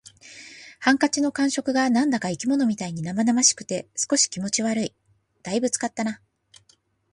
[0.79, 4.95] ハンカチの感触が何だか生き物みたいに生々しくて、少し気持ち悪い。
[5.43, 6.21] 「大分使ったな」